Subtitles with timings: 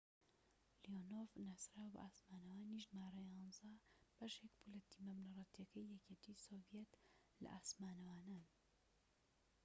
[0.91, 3.75] لیۆنۆڤ ناسراو بە ئاسمانەوانی ژمارە ١١
[4.17, 6.91] بەشێك بوو لە تیمە بنەڕەتیەکەی یەکێتی سۆڤیەت
[7.41, 8.45] لە ئاسمانەوانان